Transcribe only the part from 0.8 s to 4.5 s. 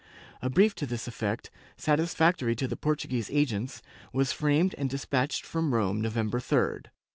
this effect, satisfactory to the Portuguese agents, was